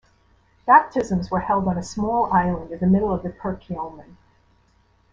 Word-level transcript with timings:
Baptisms 0.65 1.29
were 1.29 1.41
held 1.41 1.67
on 1.67 1.77
a 1.77 1.83
small 1.83 2.33
island 2.33 2.71
in 2.71 2.79
the 2.79 2.87
middle 2.87 3.13
of 3.13 3.21
the 3.21 3.29
Perkiomen. 3.29 4.17